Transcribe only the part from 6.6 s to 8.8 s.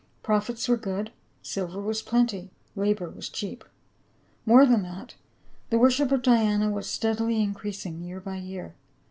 was steadily increasing year by year.